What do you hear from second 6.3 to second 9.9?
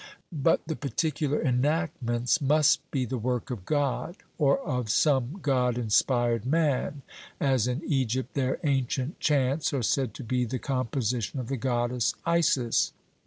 man, as in Egypt their ancient chants are